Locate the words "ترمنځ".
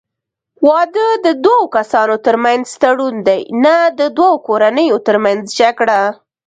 2.25-2.65, 5.07-5.43